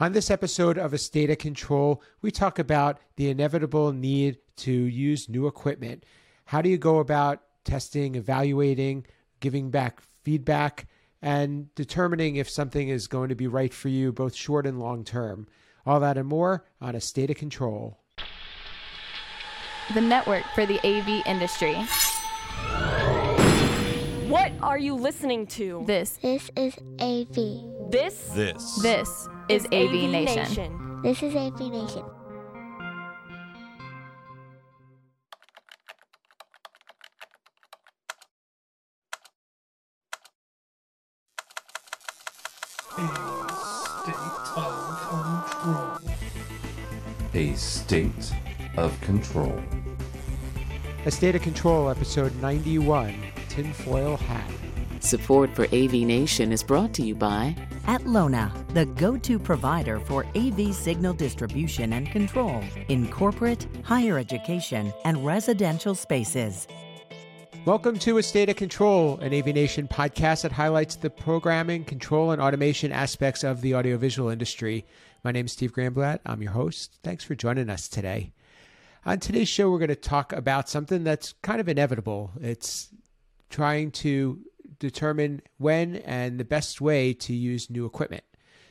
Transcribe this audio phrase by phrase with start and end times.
[0.00, 4.70] On this episode of A State of Control, we talk about the inevitable need to
[4.70, 6.04] use new equipment.
[6.44, 9.06] How do you go about testing, evaluating,
[9.40, 10.86] giving back feedback,
[11.20, 15.02] and determining if something is going to be right for you, both short and long
[15.02, 15.48] term?
[15.84, 17.98] All that and more on A State of Control.
[19.94, 21.74] The network for the AV industry.
[24.28, 25.82] What are you listening to?
[25.88, 27.77] This, This is AV.
[27.90, 28.82] This This.
[28.82, 31.00] this is AV, Nation.
[31.02, 32.04] This is AV Nation.
[47.32, 48.32] A state
[48.76, 49.62] of control.
[51.06, 53.14] A State of Control, episode 91
[53.48, 54.67] Tinfoil Hat.
[55.00, 60.26] Support for AV Nation is brought to you by Atlona, the go to provider for
[60.34, 66.66] AV signal distribution and control in corporate, higher education, and residential spaces.
[67.64, 72.32] Welcome to A State of Control, an AV Nation podcast that highlights the programming, control,
[72.32, 74.84] and automation aspects of the audiovisual industry.
[75.22, 76.20] My name is Steve Greenblatt.
[76.26, 76.98] I'm your host.
[77.02, 78.32] Thanks for joining us today.
[79.06, 82.32] On today's show, we're going to talk about something that's kind of inevitable.
[82.40, 82.88] It's
[83.48, 84.40] trying to
[84.78, 88.24] determine when and the best way to use new equipment.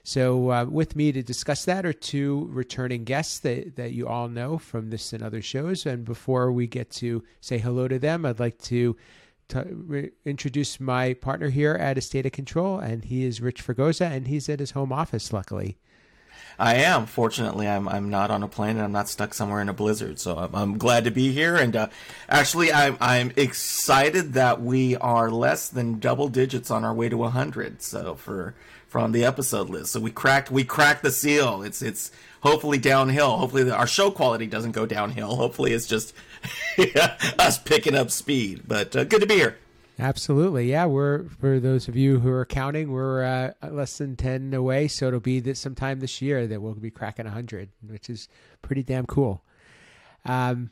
[0.04, 4.30] So, uh, with me to discuss that are two returning guests that, that you all
[4.30, 5.86] know from this and other shows.
[5.86, 8.96] And before we get to say hello to them, I'd like to,
[9.50, 13.68] to re- introduce my partner here at A State of Control, and he is Rich
[13.68, 15.78] Fregosa, and he's at his home office, luckily.
[16.60, 17.06] I am.
[17.06, 20.20] Fortunately, I'm I'm not on a plane and I'm not stuck somewhere in a blizzard.
[20.20, 21.56] So I'm, I'm glad to be here.
[21.56, 21.90] And uh,
[22.28, 27.18] actually, I'm I'm excited that we are less than double digits on our way to
[27.18, 27.82] 100.
[27.82, 28.56] So for
[28.88, 31.62] from the episode list, so we cracked we cracked the seal.
[31.62, 33.38] It's it's hopefully downhill.
[33.38, 35.36] Hopefully the, our show quality doesn't go downhill.
[35.36, 36.16] Hopefully it's just
[37.40, 38.64] us picking up speed.
[38.68, 39.58] But uh, good to be here.
[40.00, 40.86] Absolutely, yeah.
[40.86, 45.08] We're for those of you who are counting, we're uh, less than ten away, so
[45.08, 48.30] it'll be this sometime this year that we'll be cracking hundred, which is
[48.62, 49.44] pretty damn cool.
[50.24, 50.70] Um,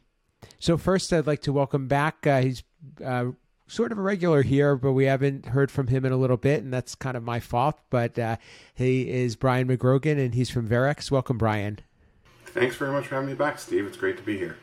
[0.60, 2.28] so first, I'd like to welcome back.
[2.28, 2.64] Uh, he's
[3.04, 3.32] uh,
[3.68, 6.62] sort of a regular here, but we haven't heard from him in a little bit,
[6.62, 7.80] and that's kind of my fault.
[7.90, 8.38] But uh,
[8.76, 11.10] he is Brian McGrogan, and he's from Verrex.
[11.10, 11.80] Welcome, Brian.
[12.46, 13.88] Thanks very much for having me back, Steve.
[13.88, 14.58] It's great to be here.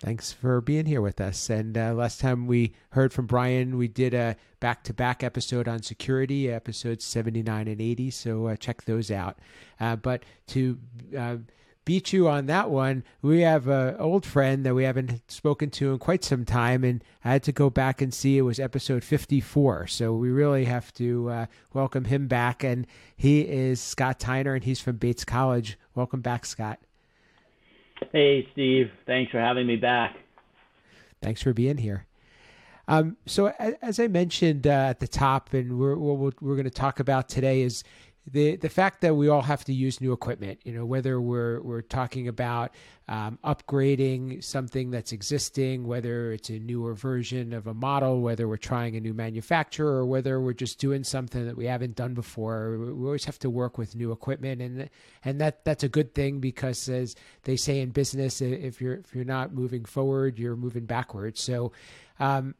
[0.00, 1.50] Thanks for being here with us.
[1.50, 5.68] And uh, last time we heard from Brian, we did a back to back episode
[5.68, 8.10] on security, episodes 79 and 80.
[8.10, 9.38] So uh, check those out.
[9.78, 10.78] Uh, but to
[11.16, 11.36] uh,
[11.84, 15.92] beat you on that one, we have an old friend that we haven't spoken to
[15.92, 16.82] in quite some time.
[16.82, 19.86] And I had to go back and see it was episode 54.
[19.88, 22.64] So we really have to uh, welcome him back.
[22.64, 22.86] And
[23.18, 25.78] he is Scott Tiner, and he's from Bates College.
[25.94, 26.78] Welcome back, Scott.
[28.12, 28.90] Hey, Steve.
[29.06, 30.16] Thanks for having me back.
[31.22, 32.06] Thanks for being here.
[32.88, 33.46] Um, so,
[33.82, 37.28] as I mentioned uh, at the top, and we're what we're going to talk about
[37.28, 37.84] today is
[38.32, 40.60] the the fact that we all have to use new equipment.
[40.64, 42.72] You know, whether we're we're talking about
[43.08, 48.56] um, upgrading something that's existing, whether it's a newer version of a model, whether we're
[48.56, 52.78] trying a new manufacturer, or whether we're just doing something that we haven't done before.
[52.78, 54.90] We always have to work with new equipment, and
[55.24, 59.14] and that that's a good thing because, as they say in business, if you're if
[59.14, 61.42] you're not moving forward, you're moving backwards.
[61.42, 61.72] So.
[62.18, 62.54] Um,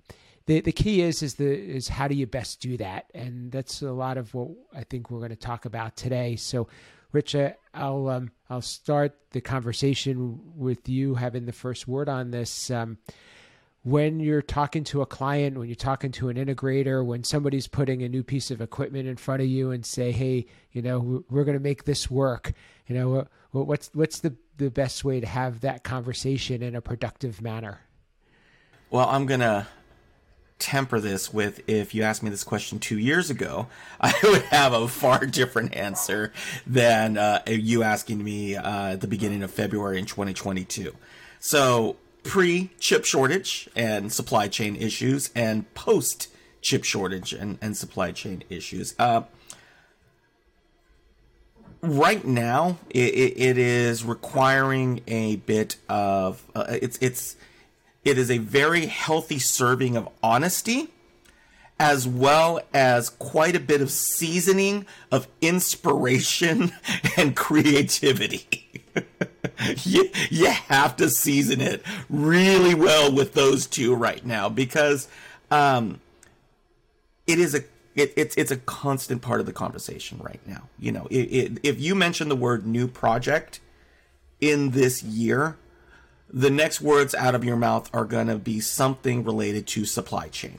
[0.51, 3.83] the the key is is the is how do you best do that, and that's
[3.83, 6.35] a lot of what I think we're going to talk about today.
[6.35, 6.67] So,
[7.13, 12.33] Rich, uh, I'll um, I'll start the conversation with you having the first word on
[12.33, 12.69] this.
[12.69, 12.99] Um,
[13.85, 18.03] when you're talking to a client, when you're talking to an integrator, when somebody's putting
[18.03, 21.45] a new piece of equipment in front of you and say, "Hey, you know, we're
[21.45, 22.55] going to make this work,"
[22.89, 27.41] you know, what's what's the the best way to have that conversation in a productive
[27.41, 27.83] manner?
[28.91, 29.69] Well, I'm gonna
[30.61, 33.67] temper this with if you asked me this question two years ago,
[34.01, 36.33] I would have a far different answer
[36.67, 40.95] than uh, you asking me uh, at the beginning of February in 2022.
[41.39, 46.29] So, pre chip shortage and supply chain issues, and post
[46.61, 48.95] chip shortage and, and supply chain issues.
[48.99, 49.23] Uh,
[51.83, 57.37] right now, it, it, it is requiring a bit of uh, it's it's
[58.05, 60.89] it is a very healthy serving of honesty,
[61.79, 66.73] as well as quite a bit of seasoning of inspiration
[67.17, 68.83] and creativity.
[69.85, 75.09] you, you have to season it really well with those two right now because
[75.51, 76.01] um,
[77.27, 77.63] it is a
[77.97, 80.69] it, it's it's a constant part of the conversation right now.
[80.79, 83.61] You know, it, it, if you mention the word new project
[84.41, 85.57] in this year,
[86.33, 90.29] the next words out of your mouth are going to be something related to supply
[90.29, 90.59] chain,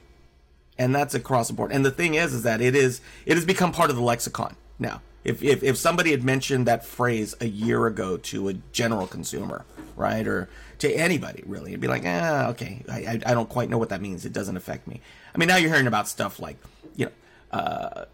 [0.78, 1.72] and that's across the board.
[1.72, 4.56] And the thing is, is that it is it has become part of the lexicon
[4.80, 5.02] now.
[5.24, 9.66] If, if, if somebody had mentioned that phrase a year ago to a general consumer,
[9.96, 13.78] right, or to anybody really, it'd be like, ah, okay, I, I don't quite know
[13.78, 14.26] what that means.
[14.26, 15.00] It doesn't affect me.
[15.36, 16.58] I mean, now you're hearing about stuff like,
[16.96, 17.12] you know,
[17.52, 18.06] uh,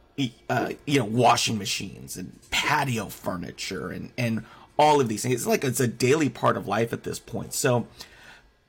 [0.50, 4.44] uh, you know, washing machines and patio furniture and and
[4.78, 5.36] all of these things.
[5.36, 7.54] It's like it's a daily part of life at this point.
[7.54, 7.88] So,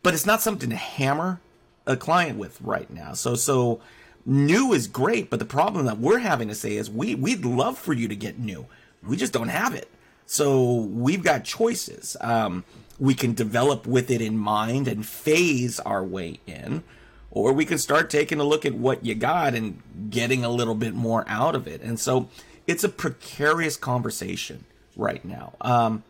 [0.03, 1.41] but it's not something to hammer
[1.87, 3.13] a client with right now.
[3.13, 3.81] So so
[4.25, 7.79] new is great, but the problem that we're having to say is we we'd love
[7.79, 8.67] for you to get new.
[9.03, 9.89] We just don't have it.
[10.27, 12.17] So we've got choices.
[12.21, 12.65] Um,
[12.99, 16.83] we can develop with it in mind and phase our way in
[17.31, 20.75] or we can start taking a look at what you got and getting a little
[20.75, 21.81] bit more out of it.
[21.83, 22.29] And so
[22.67, 24.65] it's a precarious conversation
[24.99, 25.55] right now.
[25.63, 26.03] Um,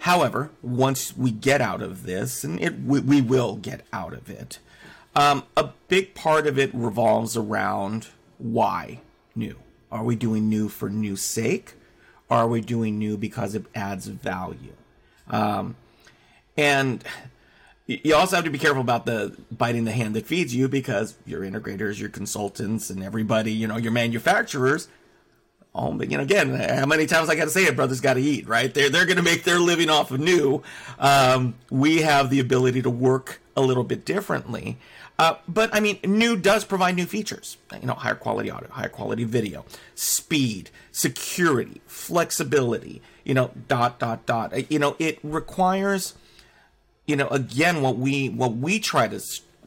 [0.00, 4.28] however, once we get out of this, and it we, we will get out of
[4.28, 4.58] it,
[5.14, 8.08] um, a big part of it revolves around
[8.38, 9.00] why
[9.36, 9.56] new.
[9.92, 11.74] Are we doing new for new sake?
[12.30, 14.74] Are we doing new because it adds value?
[15.30, 15.76] Um,
[16.56, 17.02] and
[17.86, 21.16] you also have to be careful about the biting the hand that feeds you because
[21.24, 24.88] your integrators, your consultants, and everybody, you know, your manufacturers.
[25.78, 28.20] Oh, you know, again, how many times I got to say it, brothers got to
[28.20, 28.72] eat, right?
[28.72, 30.62] They're they're going to make their living off of new.
[30.98, 34.76] Um, we have the ability to work a little bit differently,
[35.18, 37.58] uh, but I mean, new does provide new features.
[37.80, 39.64] You know, higher quality audio, higher quality video,
[39.94, 43.00] speed, security, flexibility.
[43.24, 44.70] You know, dot dot dot.
[44.70, 46.14] You know, it requires
[47.08, 49.20] you know, again, what we what we try to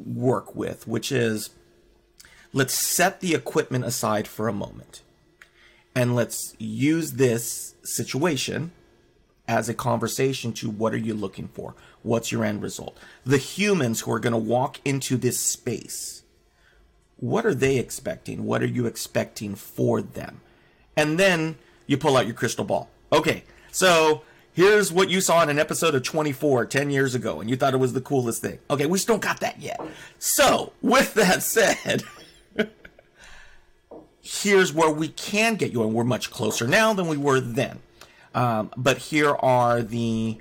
[0.06, 1.50] work with, which is
[2.54, 5.02] let's set the equipment aside for a moment,
[5.96, 8.72] and let's use this situation
[9.48, 11.76] as a conversation to what are you looking for?
[12.04, 12.98] What's your end result?
[13.26, 16.24] The humans who are going to walk into this space,
[17.18, 18.46] what are they expecting?
[18.46, 20.42] What are you expecting for them?
[20.96, 22.90] And then you pull out your crystal ball.
[23.12, 24.24] Okay, so
[24.54, 27.74] here's what you saw in an episode of 24 10 years ago and you thought
[27.74, 29.80] it was the coolest thing okay we still got that yet
[30.20, 32.04] so with that said
[34.21, 37.79] here's where we can get you and we're much closer now than we were then.
[38.33, 40.38] Um, but here are the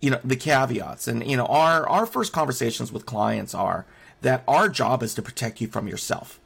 [0.00, 1.06] you know the caveats.
[1.06, 3.86] And you know our our first conversations with clients are
[4.22, 6.40] that our job is to protect you from yourself.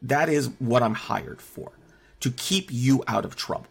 [0.00, 1.72] That is what i'm hired for
[2.20, 3.66] to keep you out of trouble.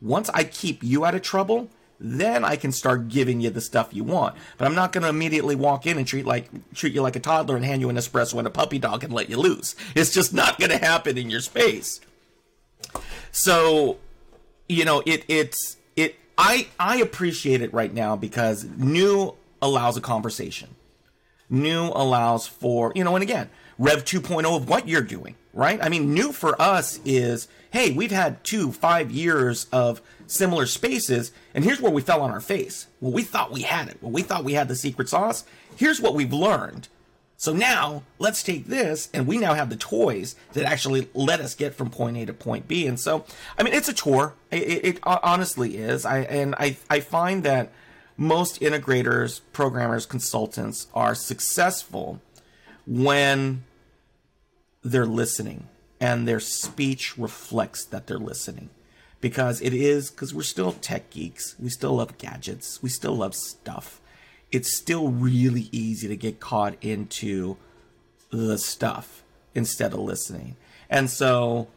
[0.00, 1.68] Once I keep you out of trouble,
[2.02, 4.34] then I can start giving you the stuff you want.
[4.58, 7.20] But I'm not going to immediately walk in and treat like treat you like a
[7.20, 9.76] toddler and hand you an espresso and a puppy dog and let you loose.
[9.94, 12.00] It's just not going to happen in your space.
[13.30, 13.98] So,
[14.68, 20.00] you know, it it's it I I appreciate it right now because new allows a
[20.00, 20.74] conversation.
[21.48, 25.78] New allows for, you know, and again, Rev 2.0 of what you're doing, right?
[25.82, 31.32] I mean, new for us is hey, we've had two, five years of similar spaces,
[31.54, 32.86] and here's where we fell on our face.
[33.00, 33.98] Well, we thought we had it.
[34.00, 35.44] Well, we thought we had the secret sauce.
[35.76, 36.88] Here's what we've learned.
[37.36, 41.54] So now let's take this, and we now have the toys that actually let us
[41.54, 42.86] get from point A to point B.
[42.86, 43.24] And so,
[43.58, 44.34] I mean, it's a tour.
[44.50, 46.06] It, it uh, honestly is.
[46.06, 47.72] I and I I find that
[48.16, 52.20] most integrators, programmers, consultants are successful
[52.86, 53.64] when
[54.84, 55.68] they're listening
[56.00, 58.70] and their speech reflects that they're listening
[59.22, 61.54] because it is because we're still tech geeks.
[61.58, 62.82] We still love gadgets.
[62.82, 64.02] We still love stuff.
[64.50, 67.56] It's still really easy to get caught into
[68.30, 69.22] the stuff
[69.54, 70.56] instead of listening.
[70.90, 71.68] And so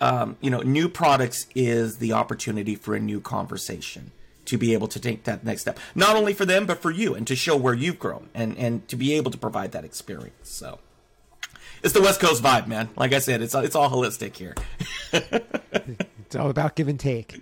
[0.00, 4.10] um, you know new products is the opportunity for a new conversation
[4.44, 7.14] to be able to take that next step not only for them but for you
[7.14, 10.50] and to show where you've grown and and to be able to provide that experience.
[10.50, 10.78] So
[11.82, 12.90] it's the West Coast vibe, man.
[12.96, 14.54] Like I said, it's it's all holistic here.
[16.28, 17.40] it's all about give and take.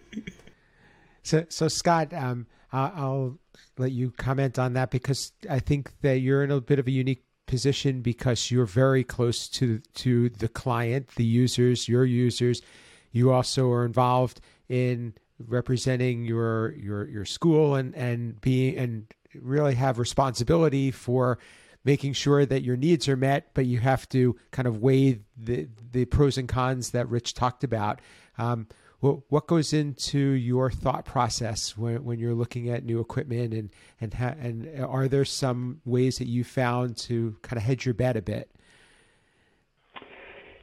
[1.25, 3.37] So, so Scott, um, I'll
[3.79, 6.93] let you comment on that because I think that you're in a bit of a
[6.93, 12.63] unique position because you're very close to to the client, the users, your users.
[13.11, 19.75] You also are involved in representing your your your school and and being and really
[19.75, 21.41] have responsibility for
[21.87, 25.69] making sure that your needs are met, but you have to kind of weigh the
[25.93, 28.01] the pros and cons that Rich talked about.
[28.39, 28.67] Um,
[29.01, 33.71] what, what goes into your thought process when, when you're looking at new equipment and
[34.01, 37.95] and ha- and are there some ways that you found to kind of hedge your
[37.95, 38.51] bet a bit?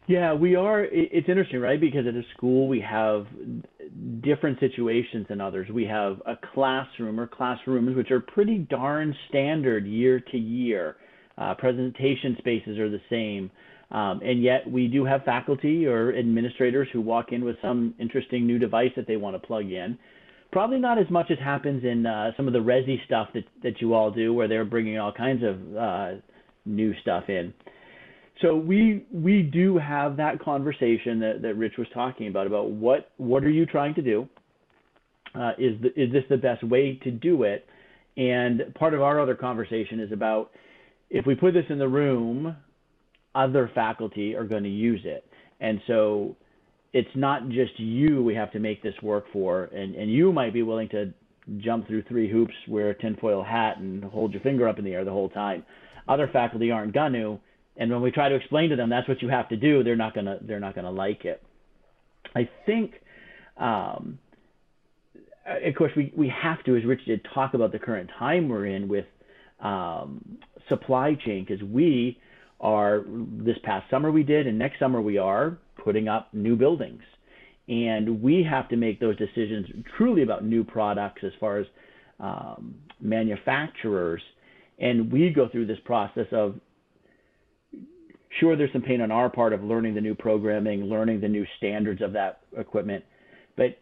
[0.06, 0.84] Yeah, we are.
[0.84, 1.80] It's interesting, right?
[1.80, 3.26] Because at a school, we have
[4.22, 5.70] different situations than others.
[5.70, 10.98] We have a classroom or classrooms, which are pretty darn standard year to year.
[11.38, 13.50] Uh, presentation spaces are the same.
[13.92, 18.48] Um, and yet, we do have faculty or administrators who walk in with some interesting
[18.48, 19.98] new device that they want to plug in.
[20.52, 23.82] Probably not as much as happens in uh, some of the Resi stuff that, that
[23.82, 26.22] you all do, where they're bringing all kinds of uh,
[26.66, 27.54] new stuff in.
[28.42, 33.12] So we we do have that conversation that, that Rich was talking about about what
[33.18, 34.28] what are you trying to do?
[35.36, 37.66] Uh, is the, is this the best way to do it?
[38.18, 40.52] And part of our other conversation is about
[41.10, 42.56] if we put this in the room,
[43.36, 45.26] other faculty are going to use it,
[45.60, 46.36] and so
[46.94, 50.54] it's not just you we have to make this work for, and and you might
[50.54, 51.14] be willing to
[51.58, 54.94] jump through three hoops, wear a tinfoil hat, and hold your finger up in the
[54.94, 55.64] air the whole time.
[56.08, 57.40] Other faculty aren't going to
[57.78, 59.96] and when we try to explain to them that's what you have to do, they're
[59.96, 61.42] not gonna they're not gonna like it.
[62.36, 62.94] I think,
[63.58, 64.20] um,
[65.46, 68.68] of course, we we have to, as Rich did, talk about the current time we're
[68.68, 69.06] in with
[69.60, 70.38] um,
[70.70, 72.20] supply chain because we
[72.64, 77.04] are this past summer we did, and next summer we are putting up new buildings,
[77.68, 79.68] and we have to make those decisions
[79.98, 81.68] truly about new products as far as
[82.20, 84.22] um, manufacturers,
[84.80, 86.56] and we go through this process of
[88.40, 91.46] Sure, there's some pain on our part of learning the new programming, learning the new
[91.58, 93.04] standards of that equipment,
[93.56, 93.78] but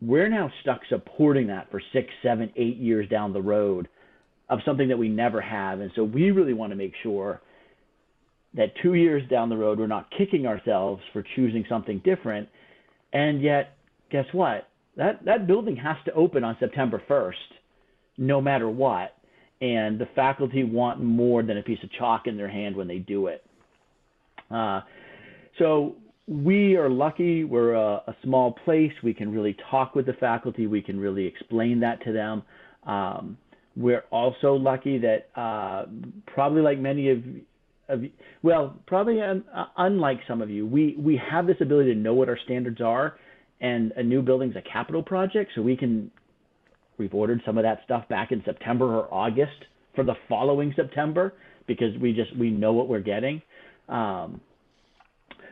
[0.00, 3.88] we're now stuck supporting that for six, seven, eight years down the road
[4.48, 5.80] of something that we never have.
[5.80, 7.42] And so we really want to make sure
[8.54, 12.48] that two years down the road, we're not kicking ourselves for choosing something different.
[13.12, 13.76] And yet,
[14.10, 14.68] guess what?
[14.96, 17.32] That, that building has to open on September 1st,
[18.18, 19.16] no matter what.
[19.60, 22.98] And the faculty want more than a piece of chalk in their hand when they
[22.98, 23.44] do it.
[24.50, 24.80] Uh,
[25.58, 25.94] so
[26.26, 27.44] we are lucky.
[27.44, 28.92] We're a, a, small place.
[29.02, 30.66] We can really talk with the faculty.
[30.66, 32.42] We can really explain that to them.
[32.86, 33.38] Um,
[33.76, 35.86] we're also lucky that uh,
[36.26, 37.18] probably like many of,
[37.88, 38.02] of
[38.42, 42.14] well, probably un, uh, unlike some of you, we, we have this ability to know
[42.14, 43.16] what our standards are.
[43.60, 46.10] And a new building's a capital project, so we can
[46.98, 51.32] we've ordered some of that stuff back in September or August for the following September
[51.68, 53.40] because we just we know what we're getting.
[53.88, 54.40] Um,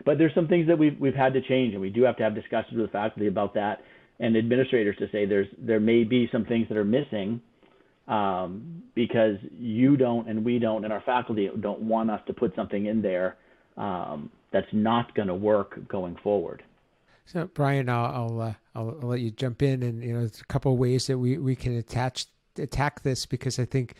[0.04, 2.24] but there's some things that we've we've had to change, and we do have to
[2.24, 3.78] have discussions with faculty about that
[4.20, 7.40] and administrators to say there's there may be some things that are missing
[8.08, 12.54] um, because you don't and we don't and our faculty don't want us to put
[12.54, 13.36] something in there
[13.76, 16.62] um, that's not going to work going forward.
[17.26, 20.40] So Brian, I'll I'll, uh, I'll, I'll let you jump in, and you know, there's
[20.40, 22.26] a couple of ways that we we can attach
[22.58, 23.94] attack this because I think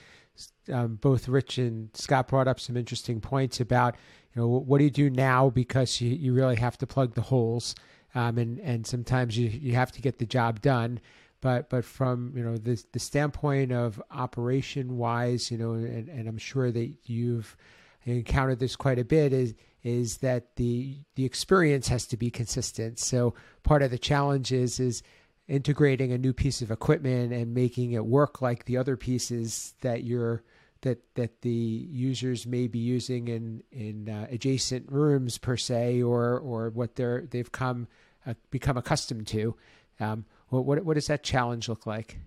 [0.72, 3.96] um, both Rich and Scott brought up some interesting points about
[4.34, 7.22] you know what do you do now because you, you really have to plug the
[7.22, 7.74] holes
[8.14, 11.00] um, and and sometimes you, you have to get the job done
[11.40, 16.28] but but from you know the the standpoint of operation wise you know and, and
[16.28, 17.56] I'm sure that you've
[18.04, 22.98] encountered this quite a bit is is that the the experience has to be consistent
[22.98, 25.02] so part of the challenge is is
[25.48, 30.04] integrating a new piece of equipment and making it work like the other pieces that
[30.04, 30.42] you're
[30.82, 36.38] that that the users may be using in in uh, adjacent rooms per se, or
[36.38, 37.86] or what they're they've come
[38.26, 39.54] uh, become accustomed to.
[39.98, 42.18] Um, what, what what does that challenge look like?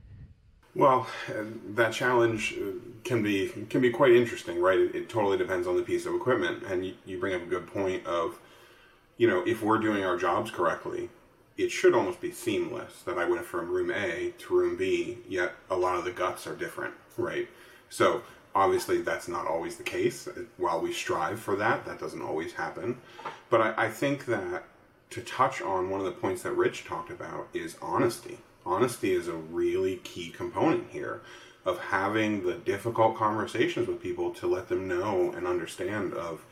[0.76, 1.06] Well,
[1.76, 2.72] that challenge uh,
[3.04, 4.80] can be can be quite interesting, right?
[4.80, 7.46] It, it totally depends on the piece of equipment, and you, you bring up a
[7.46, 8.40] good point of,
[9.18, 11.10] you know, if we're doing our jobs correctly,
[11.58, 15.54] it should almost be seamless that I went from room A to room B, yet
[15.70, 17.48] a lot of the guts are different, right?
[17.90, 18.24] So
[18.56, 20.28] obviously that's not always the case.
[20.58, 22.98] While we strive for that, that doesn't always happen.
[23.50, 24.64] But I, I think that
[25.14, 28.40] to touch on one of the points that Rich talked about is honesty.
[28.66, 31.22] Honesty is a really key component here
[31.66, 36.44] of having the difficult conversations with people to let them know and understand of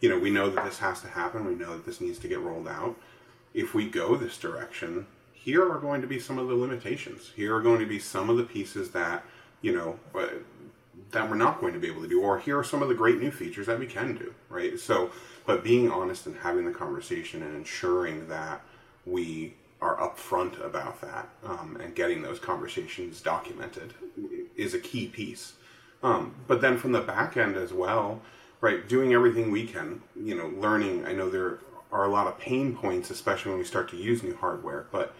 [0.00, 2.28] you know we know that this has to happen we know that this needs to
[2.28, 2.96] get rolled out
[3.54, 7.54] if we go this direction here are going to be some of the limitations here
[7.54, 9.24] are going to be some of the pieces that
[9.62, 10.26] you know uh,
[11.10, 12.94] that we're not going to be able to do, or here are some of the
[12.94, 14.78] great new features that we can do, right?
[14.78, 15.10] So,
[15.48, 18.60] but being honest and having the conversation and ensuring that
[19.06, 23.94] we are upfront about that um, and getting those conversations documented
[24.56, 25.54] is a key piece.
[26.02, 28.20] Um, but then from the back end as well,
[28.60, 31.06] right, doing everything we can, you know, learning.
[31.06, 34.22] I know there are a lot of pain points, especially when we start to use
[34.22, 35.14] new hardware, but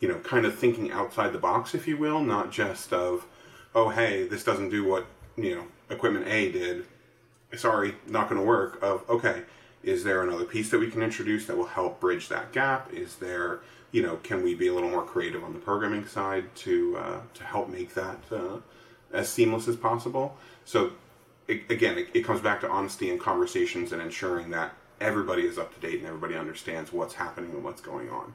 [0.00, 3.26] you know, kind of thinking outside the box, if you will, not just of,
[3.76, 5.06] oh, hey, this doesn't do what
[5.36, 6.84] you know equipment A did,
[7.56, 8.82] sorry, not going to work.
[8.82, 9.44] Of okay,
[9.82, 12.92] is there another piece that we can introduce that will help bridge that gap?
[12.92, 13.60] Is there,
[13.92, 17.20] you know, can we be a little more creative on the programming side to uh,
[17.34, 18.58] to help make that uh,
[19.12, 20.36] as seamless as possible?
[20.64, 20.92] So,
[21.46, 25.58] it, again, it, it comes back to honesty and conversations and ensuring that everybody is
[25.58, 28.34] up to date and everybody understands what's happening and what's going on.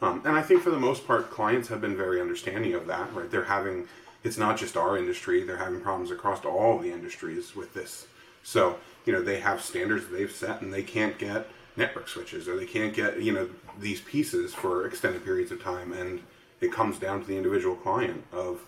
[0.00, 3.12] Um, and I think for the most part, clients have been very understanding of that.
[3.14, 3.30] Right?
[3.30, 3.88] They're having
[4.24, 8.06] it's not just our industry; they're having problems across all the industries with this.
[8.42, 12.56] So you know they have standards they've set, and they can't get network switches or
[12.56, 15.92] they can't get you know these pieces for extended periods of time.
[15.92, 16.20] And
[16.60, 18.64] it comes down to the individual client of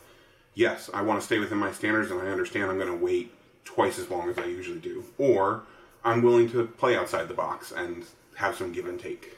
[0.54, 3.33] yes, I want to stay within my standards, and I understand I'm going to wait
[3.64, 5.62] twice as long as I usually do, or
[6.04, 8.04] I'm willing to play outside the box and
[8.37, 9.37] have some give and take.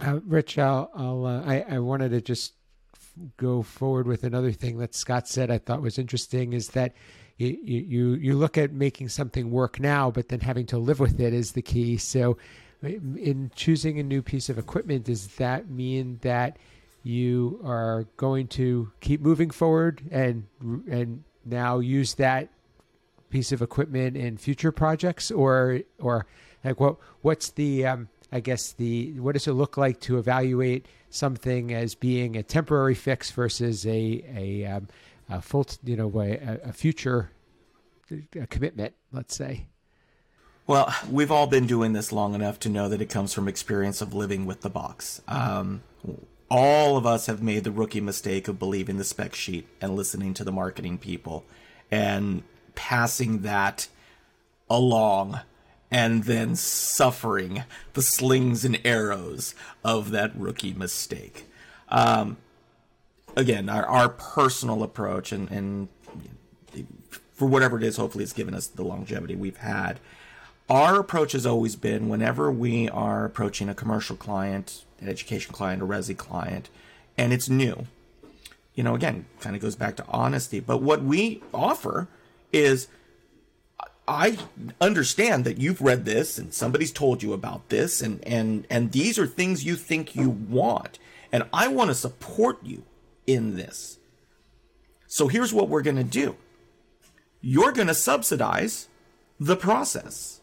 [0.00, 2.54] Uh, Rich, I'll, I'll uh, I, I wanted to just
[3.36, 6.94] go forward with another thing that Scott said I thought was interesting is that
[7.38, 11.20] you, you, you look at making something work now, but then having to live with
[11.20, 11.96] it is the key.
[11.96, 12.36] So,
[12.82, 16.58] in choosing a new piece of equipment, does that mean that
[17.02, 20.46] you are going to keep moving forward and
[20.90, 22.50] and now use that
[23.30, 26.26] piece of equipment in future projects, or or
[26.64, 30.86] like what what's the um, I guess the what does it look like to evaluate
[31.10, 34.88] something as being a temporary fix versus a a, um,
[35.28, 37.30] a full you know a, a future
[38.40, 39.66] a commitment, let's say.
[40.66, 44.02] Well, we've all been doing this long enough to know that it comes from experience
[44.02, 45.22] of living with the box.
[45.26, 45.82] Um,
[46.50, 50.34] all of us have made the rookie mistake of believing the spec sheet and listening
[50.34, 51.44] to the marketing people
[51.90, 52.42] and
[52.74, 53.88] passing that
[54.68, 55.40] along
[55.90, 61.46] and then suffering the slings and arrows of that rookie mistake.
[61.88, 62.36] Um,
[63.38, 65.88] again, our, our personal approach, and, and
[67.32, 70.00] for whatever it is, hopefully it's given us the longevity we've had.
[70.68, 75.80] Our approach has always been whenever we are approaching a commercial client, an education client,
[75.80, 76.68] a resi client,
[77.16, 77.86] and it's new.
[78.74, 80.60] You know, again, kind of goes back to honesty.
[80.60, 82.08] But what we offer
[82.52, 82.88] is
[84.06, 84.38] I
[84.80, 89.18] understand that you've read this and somebody's told you about this and and and these
[89.18, 90.98] are things you think you want
[91.30, 92.84] and I want to support you
[93.28, 93.98] in this.
[95.06, 96.36] So here's what we're going to do.
[97.40, 98.88] You're going to subsidize
[99.38, 100.40] the process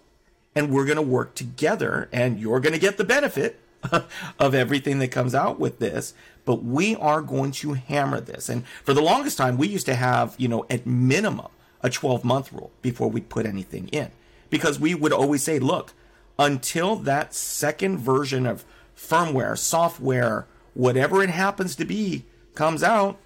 [0.56, 3.60] and we're going to work together and you're going to get the benefit
[4.40, 6.14] of everything that comes out with this
[6.46, 9.94] but we are going to hammer this and for the longest time we used to
[9.94, 11.50] have you know at minimum
[11.86, 14.10] a 12 month rule before we put anything in.
[14.50, 15.94] Because we would always say, look,
[16.40, 18.66] until that second version of
[18.98, 23.20] firmware, software, whatever it happens to be, comes out,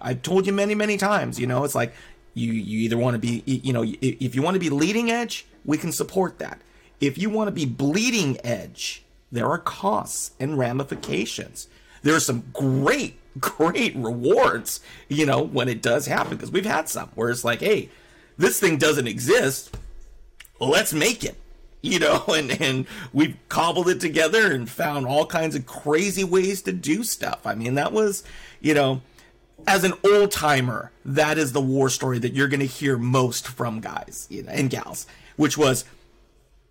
[0.00, 1.94] I've told you many, many times, you know, it's like
[2.34, 5.46] you, you either want to be, you know, if you want to be leading edge,
[5.64, 6.60] we can support that.
[7.00, 11.68] If you want to be bleeding edge, there are costs and ramifications.
[12.02, 16.36] There are some great great rewards, you know, when it does happen.
[16.36, 17.88] Because we've had some where it's like, hey,
[18.38, 19.76] this thing doesn't exist.
[20.60, 21.36] Let's make it.
[21.82, 26.62] You know, and, and we've cobbled it together and found all kinds of crazy ways
[26.62, 27.46] to do stuff.
[27.46, 28.24] I mean, that was,
[28.64, 29.02] you know,
[29.66, 33.46] as an old timer, that is the war story that you're going to hear most
[33.46, 35.84] from guys you know, and gals, which was,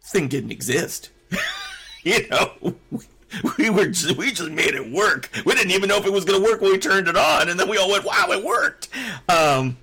[0.01, 1.11] thing didn't exist.
[2.03, 2.75] you know,
[3.57, 5.29] we were just, we just made it work.
[5.45, 7.47] We didn't even know if it was going to work when we turned it on,
[7.47, 8.89] and then we all went, "Wow, it worked!"
[9.29, 9.77] Um,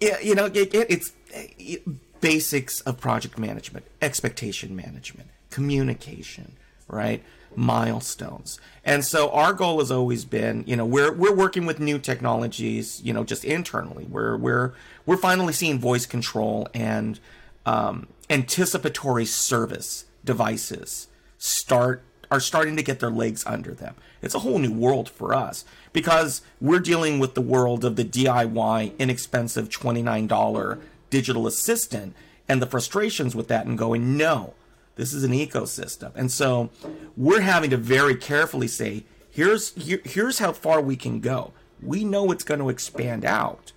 [0.00, 1.82] yeah, you know, it, it's it,
[2.20, 6.56] basics of project management, expectation management, communication,
[6.88, 7.22] right?
[7.56, 11.98] Milestones, and so our goal has always been, you know, we're we're working with new
[11.98, 14.04] technologies, you know, just internally.
[14.04, 14.72] We're we're
[15.06, 17.18] we're finally seeing voice control and
[17.66, 23.94] um, anticipatory service devices start are starting to get their legs under them.
[24.22, 28.04] It's a whole new world for us because we're dealing with the world of the
[28.04, 32.14] DIY, inexpensive $29 digital assistant
[32.48, 34.54] and the frustrations with that and going, no,
[34.96, 36.12] this is an ecosystem.
[36.14, 36.70] And so
[37.16, 41.52] we're having to very carefully say, here's here, here's how far we can go.
[41.82, 43.72] We know it's going to expand out,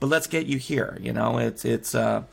[0.00, 0.98] but let's get you here.
[1.00, 2.24] You know, it's it's uh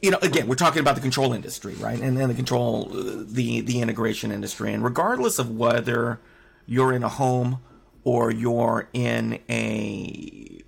[0.00, 1.98] you know, again, we're talking about the control industry, right?
[1.98, 6.20] And then the control, the the integration industry, and regardless of whether
[6.66, 7.60] you're in a home
[8.04, 10.62] or you're in a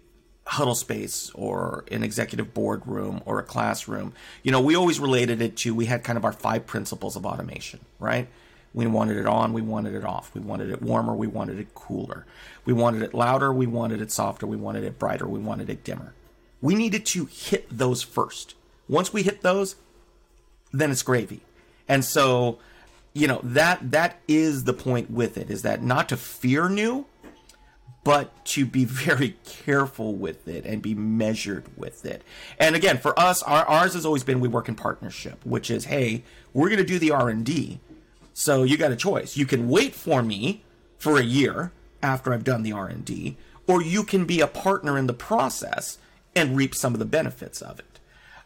[0.46, 5.56] huddle space or an executive boardroom or a classroom, you know, we always related it
[5.58, 8.28] to we had kind of our five principles of automation, right?
[8.72, 10.34] We wanted it on, we wanted it off.
[10.34, 12.26] We wanted it warmer, we wanted it cooler.
[12.64, 15.82] We wanted it louder, we wanted it softer, we wanted it brighter, we wanted it
[15.82, 16.12] dimmer.
[16.60, 18.54] We needed to hit those first
[18.88, 19.76] once we hit those,
[20.72, 21.40] then it's gravy.
[21.88, 22.58] And so,
[23.12, 27.06] you know, that that is the point with it is that not to fear new,
[28.06, 32.22] but to be very careful with it and be measured with it.
[32.56, 35.86] And again, for us, our, ours has always been we work in partnership, which is,
[35.86, 36.22] hey,
[36.54, 37.80] we're going to do the R and D,
[38.32, 39.36] so you got a choice.
[39.36, 40.62] You can wait for me
[40.98, 44.46] for a year after I've done the R and D, or you can be a
[44.46, 45.98] partner in the process
[46.36, 47.98] and reap some of the benefits of it.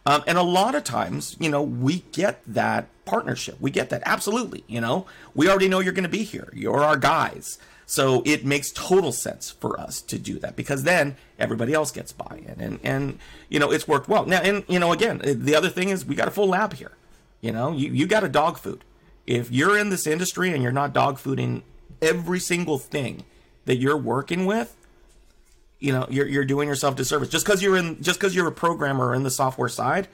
[0.07, 3.61] Um, and a lot of times, you know, we get that partnership.
[3.61, 4.65] We get that absolutely.
[4.67, 6.49] You know, we already know you're going to be here.
[6.55, 7.59] You're our guys.
[7.91, 12.13] So it makes total sense for us to do that because then everybody else gets
[12.13, 14.25] buy-in, and and you know it's worked well.
[14.27, 16.93] Now, and you know, again, the other thing is we got a full lab here.
[17.41, 18.85] You know, you you got a dog food.
[19.27, 21.63] If you're in this industry and you're not dog fooding
[22.01, 23.25] every single thing
[23.65, 24.77] that you're working with,
[25.81, 27.29] you know, you're you're doing yourself disservice.
[27.29, 30.07] Just because you're in, just because you're a programmer in the software side,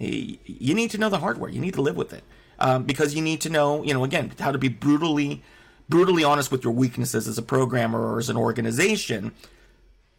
[0.00, 1.48] you need to know the hardware.
[1.48, 2.24] You need to live with it
[2.58, 5.44] um, because you need to know, you know, again, how to be brutally
[5.88, 9.32] brutally honest with your weaknesses as a programmer or as an organization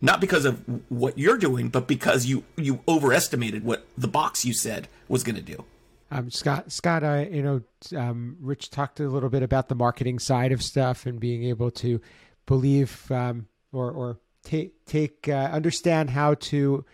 [0.01, 4.54] not because of what you're doing but because you you overestimated what the box you
[4.54, 5.65] said was going to do
[6.12, 7.62] um, Scott, Scott, I, you know,
[7.97, 11.71] um, Rich talked a little bit about the marketing side of stuff and being able
[11.71, 11.99] to
[12.45, 16.86] believe um, or, or take, take, uh, understand how to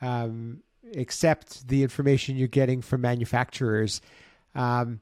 [0.00, 0.62] um,
[0.96, 4.00] accept the information you're getting from manufacturers.
[4.54, 5.00] Um,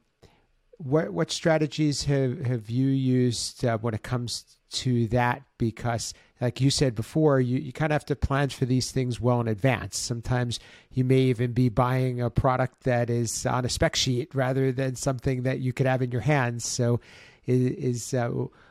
[0.78, 5.42] what what strategies have have you used uh, when it comes to that?
[5.58, 9.20] Because, like you said before, you, you kind of have to plan for these things
[9.20, 9.98] well in advance.
[9.98, 10.60] Sometimes
[10.92, 14.94] you may even be buying a product that is on a spec sheet rather than
[14.94, 16.64] something that you could have in your hands.
[16.64, 17.00] So,
[17.46, 18.30] is, is uh,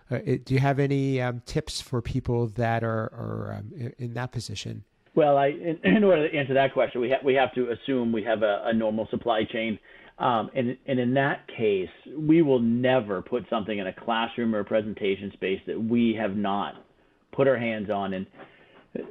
[0.09, 4.31] uh do you have any um, tips for people that are, are um, in that
[4.31, 4.85] position?
[5.13, 8.11] Well, I, in, in, order to answer that question, we, ha- we have to assume
[8.11, 9.79] we have a, a normal supply chain
[10.19, 14.59] um, and, and in that case, we will never put something in a classroom or
[14.59, 16.73] a presentation space that we have not
[17.35, 18.13] put our hands on.
[18.13, 18.25] And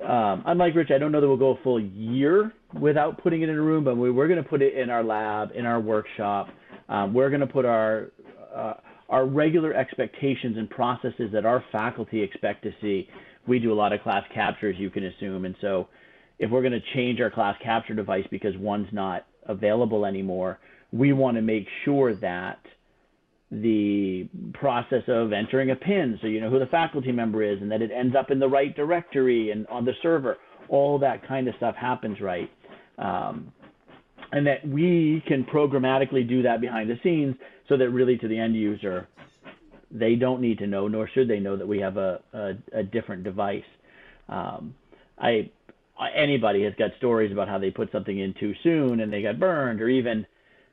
[0.03, 3.49] um, unlike Rich, I don't know that we'll go a full year without putting it
[3.49, 5.79] in a room, but we, are going to put it in our lab, in our
[5.79, 6.49] workshop.
[6.88, 8.11] Um, we're going to put our
[8.55, 8.75] uh,
[9.09, 13.09] our regular expectations and processes that our faculty expect to see.
[13.47, 15.87] We do a lot of class captures, you can assume, and so
[16.40, 20.59] if we're going to change our class capture device because one's not available anymore,
[20.97, 22.59] we want to make sure that
[23.51, 27.71] the process of entering a pin so you know who the faculty member is and
[27.71, 30.37] that it ends up in the right directory and on the server
[30.69, 32.51] all that kind of stuff happens right.
[32.99, 33.53] Um,
[34.33, 37.37] and that we can programmatically do that behind the scenes
[37.69, 39.07] so that really to the end user
[39.91, 42.83] they don't need to know nor should they know that we have a, a, a
[42.83, 43.63] different device.
[44.29, 44.75] Um,
[45.19, 45.51] I
[46.15, 49.39] anybody has got stories about how they put something in too soon and they got
[49.39, 50.27] burned or even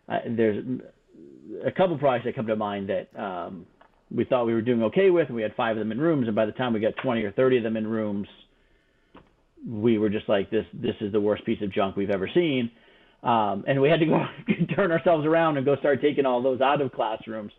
[0.09, 0.63] uh, there's
[1.65, 3.65] a couple products that come to mind that um,
[4.13, 6.27] we thought we were doing okay with, and we had five of them in rooms,
[6.27, 8.27] and by the time we got 20 or 30 of them in rooms,
[9.67, 12.69] we were just like, this this is the worst piece of junk we've ever seen.
[13.23, 14.25] Um, and we had to go
[14.75, 17.51] turn ourselves around and go start taking all those out of classrooms.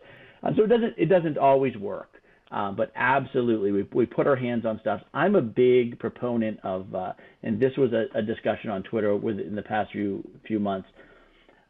[0.43, 4.35] Uh, so it doesn't it doesn't always work, uh, but absolutely we we put our
[4.35, 5.01] hands on stuff.
[5.13, 9.55] I'm a big proponent of, uh, and this was a, a discussion on Twitter within
[9.55, 10.87] the past few few months,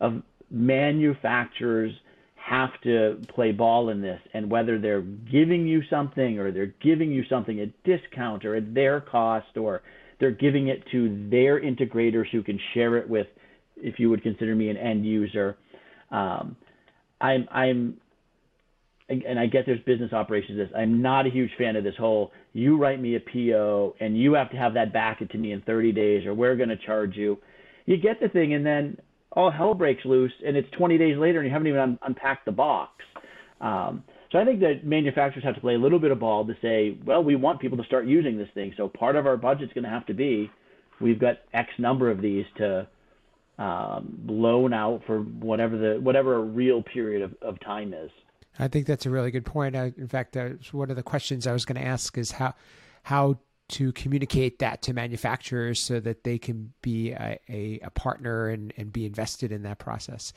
[0.02, 1.92] of manufacturers
[2.36, 7.12] have to play ball in this and whether they're giving you something or they're giving
[7.12, 9.82] you something at discount or at their cost or
[10.20, 13.28] they're giving it to their integrators who can share it with
[13.78, 15.58] if you would consider me an end user
[16.12, 16.56] um,
[17.20, 17.98] i'm i'm
[19.08, 20.70] and I get there's business operations this.
[20.76, 24.34] I'm not a huge fan of this whole you write me a PO and you
[24.34, 27.16] have to have that back to me in 30 days or we're going to charge
[27.16, 27.38] you.
[27.86, 28.98] You get the thing and then
[29.36, 32.46] all hell breaks loose and it's 20 days later and you haven't even un- unpacked
[32.46, 32.92] the box.
[33.62, 36.54] Um, so I think that manufacturers have to play a little bit of ball to
[36.62, 38.74] say, well, we want people to start using this thing.
[38.76, 40.50] So part of our budget's going to have to be,
[41.00, 42.88] we've got X number of these to
[43.58, 48.12] um, loan out for whatever the whatever a real period of, of time is.
[48.60, 49.76] I think that's a really good point.
[49.76, 52.54] I, in fact, uh, one of the questions I was going to ask is how
[53.04, 58.50] how to communicate that to manufacturers so that they can be a, a, a partner
[58.50, 60.34] and, and be invested in that process.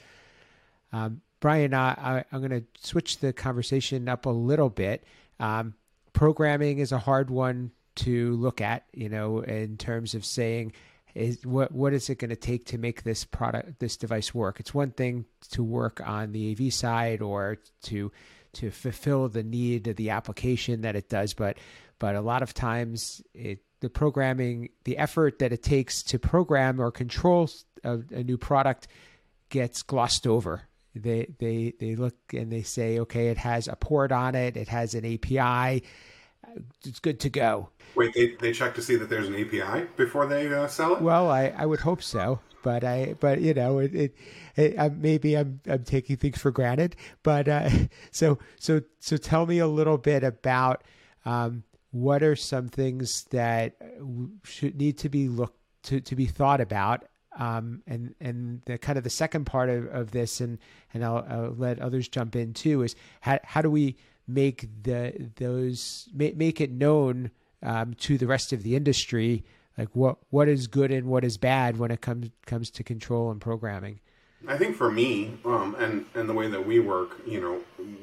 [0.93, 5.05] Um, Brian, I, am going to switch the conversation up a little bit.
[5.39, 5.75] Um,
[6.13, 10.73] programming is a hard one to look at, you know, in terms of saying,
[11.15, 14.61] is what what is it going to take to make this product this device work?
[14.61, 18.13] It's one thing to work on the AV side or to
[18.55, 21.59] to fulfill the need of the application that it does, but
[21.99, 26.81] but a lot of times it, the programming, the effort that it takes to program
[26.81, 27.49] or control
[27.85, 28.89] a, a new product
[29.49, 30.63] gets glossed over.
[30.95, 34.69] They they they look and they say, okay, it has a port on it, it
[34.69, 35.85] has an API,
[36.85, 37.71] it's good to go.
[37.95, 41.03] Wait, they, they check to see that there's an API before they uh, sell it?
[41.03, 44.17] Well, I, I would hope so, but I but you know it, it,
[44.57, 46.97] it uh, maybe I'm I'm taking things for granted.
[47.23, 47.71] But uh,
[48.11, 50.85] so so so tell me a little bit about
[51.25, 53.77] um, what are some things that
[54.45, 57.05] should need to be looked to to be thought about.
[57.39, 60.59] Um, and and the kind of the second part of, of this, and
[60.93, 63.97] and I'll, I'll let others jump in too, is how how do we
[64.27, 67.31] make the those make, make it known
[67.63, 69.45] um, to the rest of the industry
[69.79, 73.31] like what what is good and what is bad when it comes comes to control
[73.31, 74.01] and programming
[74.47, 77.61] I think for me, um, and and the way that we work, you know,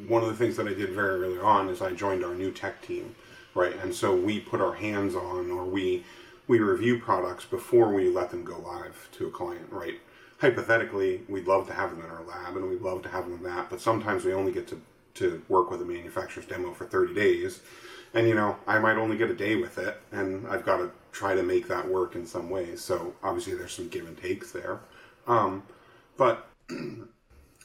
[0.07, 2.51] one of the things that I did very early on is I joined our new
[2.51, 3.15] tech team,
[3.55, 3.75] right?
[3.81, 6.03] And so we put our hands on, or we
[6.47, 9.99] we review products before we let them go live to a client, right?
[10.39, 13.37] Hypothetically, we'd love to have them in our lab, and we'd love to have them
[13.37, 14.79] in that, but sometimes we only get to
[15.15, 17.61] to work with a manufacturer's demo for 30 days.
[18.13, 20.91] And, you know, I might only get a day with it, and I've got to
[21.11, 22.81] try to make that work in some ways.
[22.81, 24.79] So obviously there's some give and takes there.
[25.27, 25.63] Um,
[26.17, 27.07] but, you